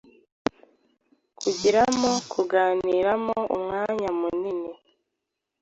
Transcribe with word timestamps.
kwigiramo, 1.37 2.11
kuganiriramo 2.31 3.37
umwanya 3.55 4.09
munini, 4.19 4.71